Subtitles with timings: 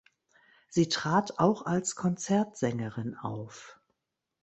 [0.67, 3.79] Sie trat auch als Konzertsängerin auf.